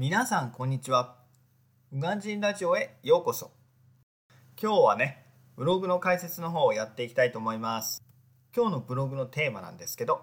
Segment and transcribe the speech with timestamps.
[0.00, 1.16] 皆さんこんにちは。
[1.92, 3.50] ウガンジンラジオへようこそ。
[4.56, 8.00] 今日はねブログの解説の方をやっていきたいと思います。
[8.54, 10.22] 今日のブログのテーマなんですけど、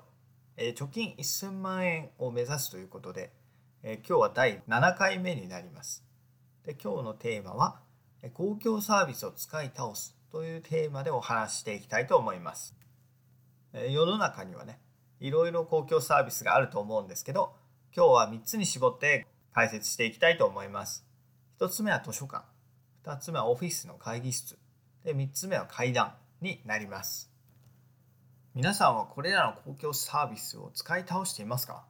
[0.55, 3.33] えー、貯金1000万円を目指すということで、
[3.83, 6.05] えー、今日は第7回目になります。
[6.63, 7.81] で今日のテーマは
[8.33, 12.73] 公共サービスを使い倒すというテーマでお話していきたいと思います。
[13.73, 14.79] え世の中にはね
[15.19, 17.57] いろいろ公共サービスがあると思うんですけど
[17.93, 21.05] 今日は3つに絞って解説していきたいと思います。
[21.61, 22.43] 1つ目は図書館、
[23.05, 24.59] 2つ目はオフィスの会議室、
[25.05, 27.31] で3つ目は階段になります。
[28.53, 31.85] 皆さんはこれらの公共サービスを使い倒していますか？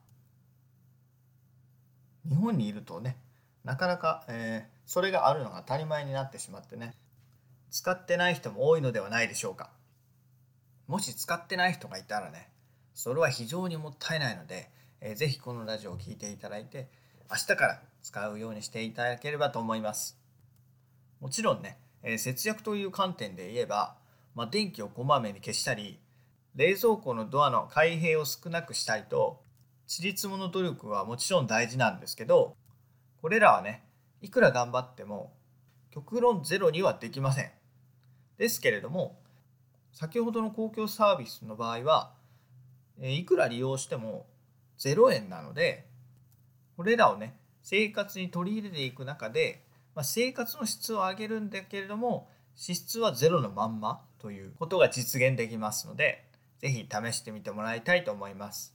[2.29, 3.17] 日本にいるとね、
[3.63, 6.93] なかなか、えー、それがあるのが当たり前になってしまってね、
[7.71, 9.71] 使ってない人も多いのではないでしょうか。
[10.85, 12.47] もし使ってない人がいたらね、
[12.93, 14.69] それは非常にもったいないので、
[15.01, 16.89] えー、ぜひこのラジオを聴いていただいて、
[17.29, 20.17] 明日から使うようにしていただければと思います。
[21.19, 23.95] もちろんね、え、節約という観点で言えば、
[24.35, 25.99] まあ、電気をこまめに消したり、
[26.55, 29.41] 冷蔵庫のドアの開閉を少なくしたりと、
[29.87, 32.55] ちりつもの努力はもちろん大事なんですけど、
[33.21, 33.83] これらはね、
[34.21, 35.33] いくら頑張っても
[35.95, 37.51] 極論ゼロにはできません。
[38.37, 39.17] ですけれども、
[39.93, 42.13] 先ほどの公共サービスの場合は、
[42.99, 44.25] いくら利用しても
[44.77, 45.87] 0円なので、
[46.75, 49.63] これらをね生活に取り入れていく中で、
[49.95, 56.25] まあ、生活の質を上げるんだけれども支出はゼロのまんまということが実現できますので
[56.59, 58.73] 是非試してみてもらいたいと思います。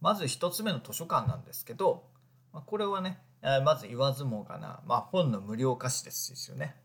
[0.00, 2.02] まず1つ目の図書館なんですけど、
[2.52, 3.20] まあ、これはね
[3.64, 6.76] まず言わずもがな、まあ、本の無料貸しですよね、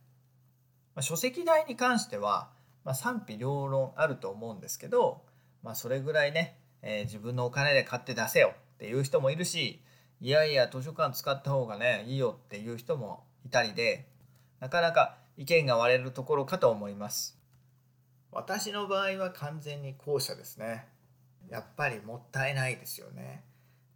[0.96, 2.50] まあ、書籍代に関しては、
[2.84, 5.24] ま賛否両論あると思うんですけど、
[5.62, 8.54] まあ、それぐらいね、えー、自分のお金で買って出せよ。
[8.78, 9.81] っていう人もいるし
[10.22, 14.08] いやいや図書館使った方がねいいよっていう人もいたりで
[14.59, 17.38] なかなか意見が割れるところかと思います。
[18.31, 20.88] 私の場合は完全に後者ですね。
[21.50, 23.44] やっぱりもったいないですよね。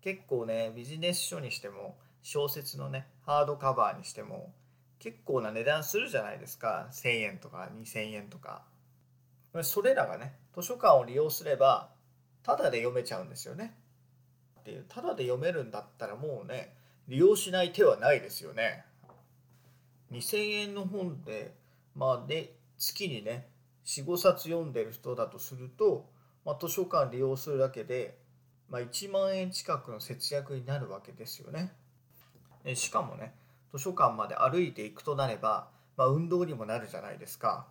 [0.02, 4.54] 結構ねビジネス書にしても小説のねハードカバーにしても
[5.00, 6.88] 結構な値段するじゃないですか。
[6.92, 8.64] 1000円とか2000円とか。
[9.64, 11.90] それらがね図書館を利用すれば
[12.44, 13.76] タダで読めちゃうんですよね。
[14.62, 16.76] っていうただで読めるんだったらもうね
[17.08, 18.86] 利用しない手はないですよね。
[20.12, 21.56] 2000円の本で
[21.96, 23.48] まあで月にね
[23.86, 26.10] 45冊読んでる人だとすると、
[26.46, 28.18] まあ、図書館利用するだけで、
[28.70, 31.74] まあ、1万円近くの節約になるわけですよね
[32.76, 33.34] しかもね
[33.72, 37.68] 図書館まで歩いていくとなれば、まあ、運動にもなるじゃないですか。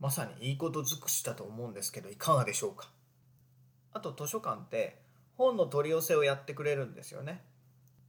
[0.00, 2.88] まさにいいこと尽くしだと思うんですけどいかがでしょうか。
[3.92, 5.00] あと図書館って
[5.38, 7.42] 本の取り寄せをやってくれるんですよね。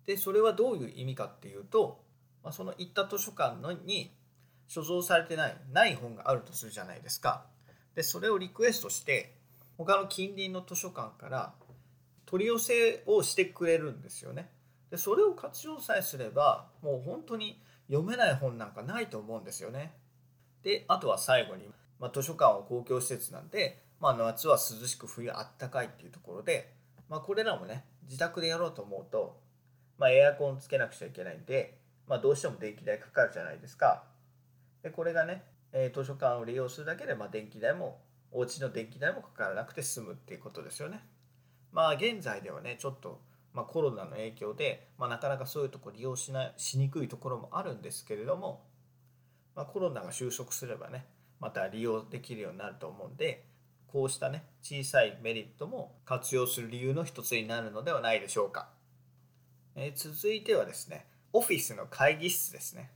[0.05, 2.03] でそれはどういう意味かっていうと、
[2.43, 4.11] まあ、その行った図書館のに
[4.67, 7.45] 所蔵されてないない本があるとするじゃないですか。
[7.93, 9.35] でそれをリクエストして
[9.77, 11.53] 他の近隣の図書館から
[12.25, 14.49] 取り寄せをしてくれるんですよね。
[14.89, 19.93] でそれを活用さえすればもう本当に読めない本なんかないと思うんですよね。
[20.63, 21.69] であとは最後に、
[21.99, 26.73] まあ、図書館は公共施設なんで、まあ、夏は涼しく冬あったかいっていうところで
[27.09, 29.39] まあ、これらもね自宅でやろうと思うと、
[29.97, 31.77] まあ、エアコンつけなくちゃいけないんで、
[32.07, 34.03] まあ、どうしても電気代かかるじゃないですか。
[34.83, 35.43] でこれがね、
[35.73, 37.99] え、図書館を利用するだけで、まあ、電気代も
[38.31, 41.01] お家の電気代もかからなくて済むっていうことですよね。
[41.71, 43.21] まあ現在ではねちょっと、
[43.53, 48.65] ま、コロナの影響で、ま、なかなかそういうとこ利用しないしにくいところもあるんですけれども、
[49.55, 51.05] ま、コロナが収束すればね
[51.39, 53.45] また利用できるようになると思うんで
[53.91, 58.69] こうしたね小さいメリットも活用する理由の一つになるのではないでしょうか、
[59.75, 62.91] えー、続いてはですねオフィスの会議室ですね。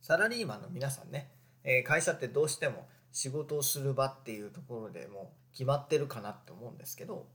[0.00, 1.30] サラリーマンの皆さんね、
[1.64, 7.26] えー、会社ってどうしても仕事をする場っていうところでも決まってるかなって思うんですけど、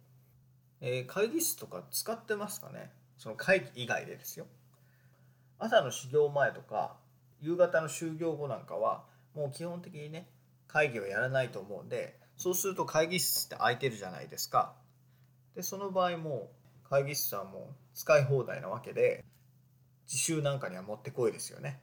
[0.82, 2.92] えー、会議室とか使ってますかね？
[3.18, 4.46] その会議以外でですよ。
[5.60, 6.96] 朝の始業前とか
[7.42, 9.04] 夕方の就業後なんかは
[9.36, 10.28] もう基本的にね
[10.68, 14.76] 会議をやらないと思うんでそうすると会議室って空いてるじゃないですか。
[15.56, 16.52] でその場合も
[16.84, 19.24] 会議室はもう使い放題なわけで
[20.08, 21.80] 自習なんかにはもってこいですよね。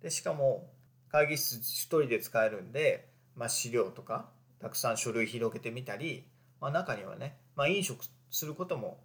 [0.00, 0.70] でしかも
[1.10, 4.30] 会議室1人で使えるんで、まあ、資料とか
[4.60, 6.26] たくさん書類広げてみたり、
[6.58, 8.98] まあ、中にはね、まあ、飲食することも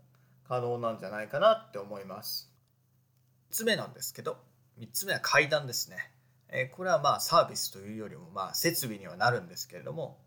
[0.48, 2.50] 可能なんじゃないかなって思います。
[3.51, 4.38] 3つ目なんですけど
[4.80, 5.98] 3つ目は階段ですね。
[6.48, 10.24] えこれはまあサービスというよりもまあ設備にはなるんですけれども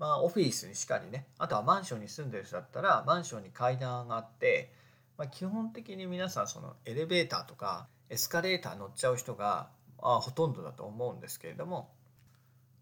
[0.00, 4.72] まあ、オフィスにしかりねあとはマンションに住んでる人だったらマンションに階段があって、
[5.18, 9.68] まあ、基本的に皆さんそのエレベーターとかエスカレーター乗っちゃう人が
[10.02, 11.90] あほとんどだと思うんですけれども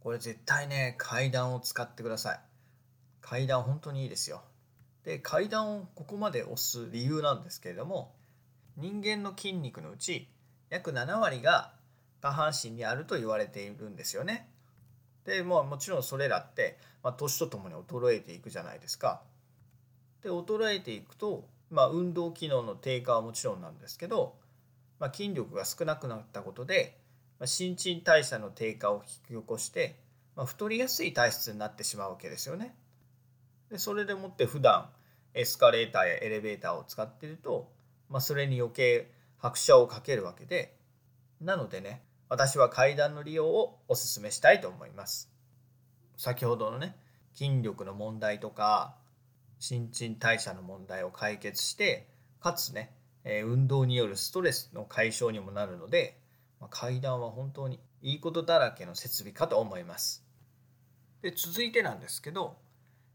[0.01, 2.41] これ絶対ね階段を使ってください。
[3.21, 4.43] 階段本当にいいですよ。
[5.05, 8.15] で階段をここまで押す理由なんですけれども
[8.77, 10.29] 人間の筋肉のうち
[10.71, 11.73] 約7割が
[12.23, 14.49] 下半身にあると言われているんですよね。
[15.25, 19.23] でももちろんそれらって、まあ、年とともに衰えていくじゃないですか
[20.23, 24.37] で衰えていくと、まあ、運動機能の低下はもちろんなんですけど、
[24.99, 26.99] まあ、筋力が少なくなったことで
[27.39, 29.97] まあ新陳代謝の低下を引き起こして、
[30.37, 32.75] まあ、太りやすい体質になってしまうわけですよね。
[33.71, 34.89] でそれでもって普段
[35.35, 37.71] エスカレーターやエレベーターを使っていると、
[38.09, 40.75] まあ、それに余計拍車をかけるわけで
[41.41, 45.31] なのでね私は階段の利用をお勧めしたいと思います。
[46.17, 46.97] 先ほどのね
[47.35, 48.97] 筋力の問題とか
[49.59, 52.09] 新陳代謝の問題を解決して
[52.41, 52.93] かつね
[53.25, 56.19] 運動によるストレスの解消にもなるので
[56.61, 60.25] ま、階段は本当にいいことだらけの設備かと思います。
[61.23, 62.57] で続いてなんですけど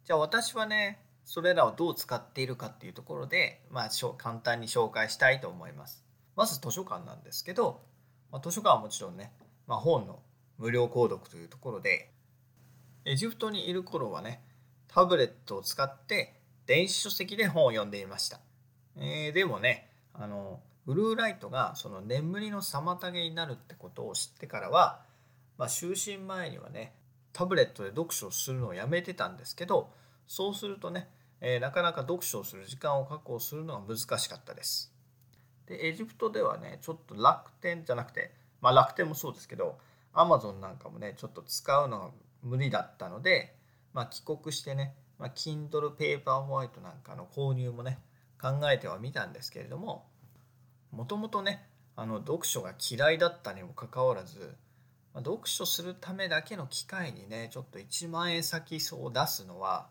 [0.04, 6.04] じゃあ私はねそれらをどう使っているかっていうところで、まあ、簡単に紹介したいと思います。
[6.36, 7.82] まず図書館なんですけど、
[8.34, 9.32] まあ、図書館はもちろんね、
[9.68, 10.20] まあ、本の
[10.58, 12.10] 無料購読というところで
[13.06, 14.42] エジプトにいる頃はね
[14.88, 16.34] タブレットを使って
[16.66, 18.40] 電子書籍で本を読んでいました。
[18.98, 25.02] えー、でもねあのブルーライトがその眠りの妨げになるってことを知ってからは、
[25.60, 26.94] まあ、就寝前にはね
[27.34, 29.92] タブレットで読書をするのをやめてたんですけど
[30.26, 31.08] そうするとね、
[31.40, 34.93] えー、なかなか読書をする時間を確保するのが難しかったです。
[35.68, 38.32] でエジプトではねちょっと楽天じゃなくて
[38.62, 39.78] まあ楽天もそうですけど
[40.14, 42.10] アマゾンなんかもねちょっと使うのが
[42.44, 43.56] 無理だったので、
[43.94, 48.00] まあ、帰国してね、まあ、Kindle Paperwhite なんかの購入もね
[48.42, 50.06] 考えてはみたんですけれども
[50.92, 54.56] もともとねあの読書が嫌いだったにもかかわらず、
[55.14, 59.88] まあ、読書するためだけの機会にねちょっと1万円先を出すのは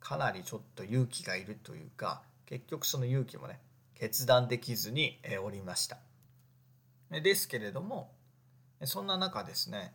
[0.00, 3.58] かなりちょっと勇気がいるというか結局その勇気もね
[4.00, 5.98] 決断できずにおりました。
[7.10, 8.10] ですけれども
[8.84, 9.92] そんな中ですね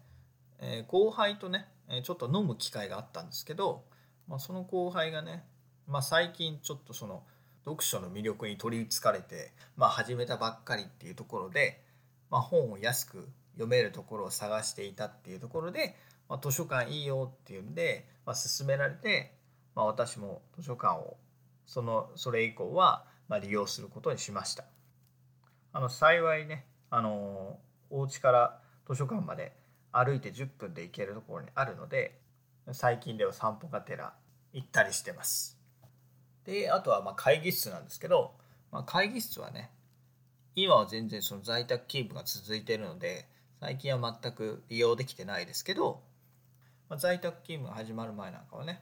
[0.88, 1.68] 後輩とね
[2.04, 3.84] ちょっと飲む機会があったんですけど、
[4.28, 5.44] まあ、その後輩がね、
[5.88, 7.24] まあ、最近ちょっとその
[7.64, 11.82] 読書の魅力に取りつかれて、まあ、始めたばっかりっていうところで、
[12.30, 15.96] まあ、本を安く読めるところを探していたっていうところで、
[16.30, 19.34] まあ、図書館いいよっていうんで、まあ、勧められて、
[19.74, 21.18] まあ、私も図書館を
[21.66, 24.66] そのそれ以降はまあ利用することにしました。
[25.74, 29.54] あの幸いねあのお家から図書館まで
[29.92, 32.20] 歩いて10分で行けるところにあるので
[32.72, 34.14] 最近では散歩がてら
[34.54, 35.58] 行ったりしてます。
[36.46, 38.36] であとはま会議室なんですけど、
[38.72, 39.72] まあ、会議室はね
[40.56, 43.28] 今は全然その在宅勤務が続いているので
[43.60, 46.02] 最近は全く利用できてないですけど、
[46.90, 48.82] まあ、在宅勤務が始まる前なんかはね、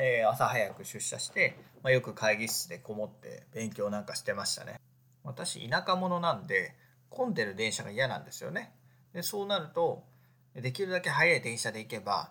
[0.00, 4.80] えー、朝早く出社して、まあ、よく会議室でこもって勉強なんかしてましたね。
[5.24, 6.76] 私田舎者なんで
[7.10, 8.72] 混んでる電車が嫌なんですよね。
[9.12, 10.04] でそうなると
[10.54, 12.30] できるだけ早い電車で行けば、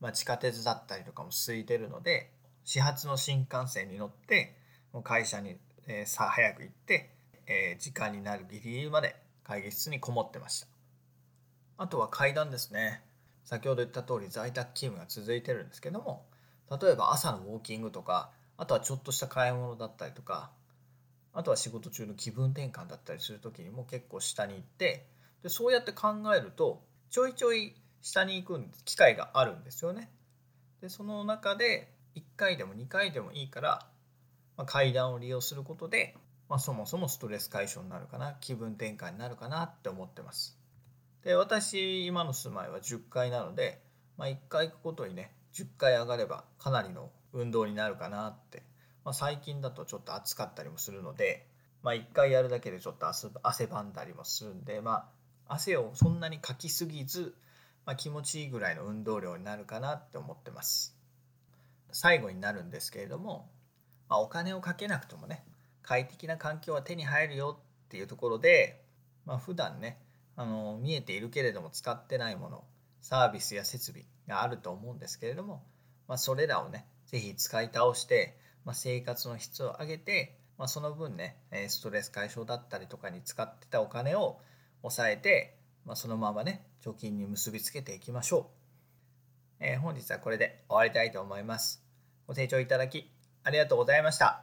[0.00, 2.32] まあ、地下鉄だったりとかも空いてるので
[2.64, 4.56] 始発の新幹線に乗って
[4.92, 7.14] もう会社に、えー、さ早く行って、
[7.46, 9.14] えー、時間になるギリギリまで
[9.44, 10.66] 会議室にこもってました。
[11.78, 13.02] あとは階段ですね。
[13.44, 16.26] 先ほど言った通り在宅勤務が続いてるんですけども
[16.70, 20.50] 例えば朝のウォーキングとかあとはちょっとした買い物だったりとか
[21.32, 25.06] あとは仕事中の気分転換だったりする時にも結構下に行って
[25.42, 30.10] でそうやって考えるとちょいちょい下に行く機会があるんですよね。
[30.80, 33.86] でその中で1回でも2回でもいいから、
[34.56, 36.16] まあ、階段を利用することで、
[36.48, 40.58] まあ、そもそもストレス解消になるかな気分転換になるかなって思ってます。
[41.22, 43.80] で私今の住まいは10階なので、
[44.16, 48.62] まあ、1回行くことにね10回上がればかなりの運動になるかなって、
[49.04, 51.46] まあ、最近だとちょっと暑かったりもするので、
[51.82, 55.08] まあ、1回やるだけでちょっと汗ばんだりもするんで、ま
[55.48, 57.34] あ、汗をそんなにかきすぎず、
[57.86, 60.94] まあ、気持ちいいぐらいの運動量になるかなって思ってます。
[61.90, 63.48] 最後になるんですけれども、
[64.10, 65.42] まあ、お金をかけなくてもね
[65.82, 68.82] 快適な環境は手に入るよっていうところで、
[69.24, 69.98] まあ、普段ね
[70.36, 72.64] あの見えているけれども使ってないもの
[73.00, 75.64] サービスや設備があると思うんですけれども、
[76.08, 81.36] まあ、それらをね是非使い倒して、まあ、生活の質を上げて、まあ、その分ね
[81.68, 84.40] ストレス解消だったりとかに使ってたお金を
[84.82, 88.50] 抑えて、まあ、そのままね貯金に結びつけていきましょ
[89.60, 91.82] う、えー、本日はこれで終わりたいと思います
[92.26, 93.10] ご清聴いただき
[93.46, 94.42] ありがとうございました。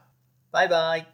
[0.50, 1.06] バイバイ。